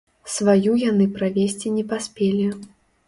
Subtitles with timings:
[0.35, 2.51] Сваю яны правесці не паспелі.